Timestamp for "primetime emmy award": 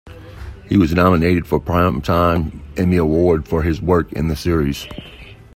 1.59-3.47